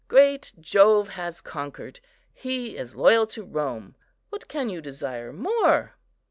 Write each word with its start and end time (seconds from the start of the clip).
Great 0.07 0.51
Jove 0.59 1.09
has 1.09 1.41
conquered! 1.41 1.99
he 2.33 2.75
is 2.75 2.95
loyal 2.95 3.27
to 3.27 3.43
Rome; 3.45 3.95
what 4.31 4.47
can 4.47 4.67
you 4.67 4.81
desire 4.81 5.31
more? 5.31 5.93